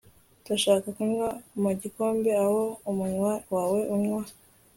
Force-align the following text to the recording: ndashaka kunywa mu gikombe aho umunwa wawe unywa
ndashaka 0.43 0.87
kunywa 0.95 1.29
mu 1.61 1.71
gikombe 1.81 2.29
aho 2.43 2.61
umunwa 2.89 3.31
wawe 3.53 3.79
unywa 3.95 4.23